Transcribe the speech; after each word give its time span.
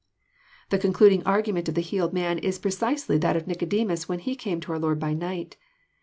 The 0.71 0.79
concluding 0.79 1.21
argument 1.27 1.69
of 1.69 1.75
the 1.75 1.81
healed 1.85 2.11
man 2.11 2.39
is 2.39 2.57
precisely 2.57 3.19
that 3.19 3.35
of 3.35 3.45
Nicodemus, 3.45 4.09
when 4.09 4.17
he 4.17 4.35
came 4.35 4.59
to 4.61 4.71
our 4.71 4.79
Lord 4.79 4.97
by 4.99 5.13
night. 5.13 5.57